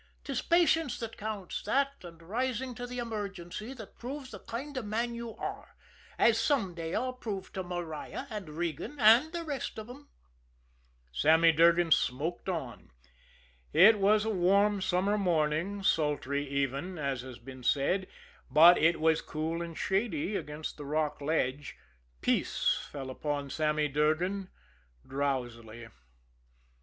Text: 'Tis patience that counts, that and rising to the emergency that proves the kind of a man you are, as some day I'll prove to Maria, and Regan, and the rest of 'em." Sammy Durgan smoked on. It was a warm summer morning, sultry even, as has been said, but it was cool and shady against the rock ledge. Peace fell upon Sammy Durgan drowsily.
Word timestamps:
'Tis 0.23 0.41
patience 0.41 0.97
that 0.99 1.15
counts, 1.15 1.61
that 1.61 1.91
and 2.03 2.23
rising 2.23 2.73
to 2.73 2.87
the 2.87 2.97
emergency 2.97 3.71
that 3.71 3.99
proves 3.99 4.31
the 4.31 4.39
kind 4.39 4.75
of 4.75 4.83
a 4.83 4.87
man 4.87 5.13
you 5.13 5.35
are, 5.35 5.75
as 6.17 6.41
some 6.41 6.73
day 6.73 6.95
I'll 6.95 7.13
prove 7.13 7.53
to 7.53 7.61
Maria, 7.61 8.25
and 8.31 8.49
Regan, 8.49 8.99
and 8.99 9.31
the 9.31 9.43
rest 9.43 9.77
of 9.77 9.87
'em." 9.91 10.09
Sammy 11.11 11.51
Durgan 11.51 11.91
smoked 11.91 12.49
on. 12.49 12.89
It 13.73 13.99
was 13.99 14.25
a 14.25 14.31
warm 14.31 14.81
summer 14.81 15.19
morning, 15.19 15.83
sultry 15.83 16.47
even, 16.49 16.97
as 16.97 17.21
has 17.21 17.37
been 17.37 17.61
said, 17.61 18.07
but 18.49 18.79
it 18.79 18.99
was 18.99 19.21
cool 19.21 19.61
and 19.61 19.77
shady 19.77 20.35
against 20.35 20.77
the 20.77 20.85
rock 20.85 21.21
ledge. 21.21 21.77
Peace 22.21 22.87
fell 22.91 23.11
upon 23.11 23.51
Sammy 23.51 23.87
Durgan 23.87 24.49
drowsily. 25.07 25.89